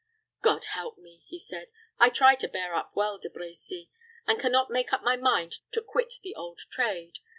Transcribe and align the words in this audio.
"God 0.41 0.65
help 0.73 0.97
me!" 0.97 1.25
he 1.27 1.37
said. 1.37 1.67
"I 1.99 2.09
try 2.09 2.33
to 2.33 2.47
bear 2.47 2.73
up 2.73 2.89
well, 2.95 3.19
De 3.19 3.29
Brecy, 3.29 3.91
and 4.25 4.39
can 4.39 4.51
not 4.51 4.71
make 4.71 4.91
up 4.91 5.03
my 5.03 5.15
mind 5.15 5.57
to 5.73 5.81
quit 5.83 6.15
the 6.23 6.33
old 6.33 6.57
trade. 6.71 7.19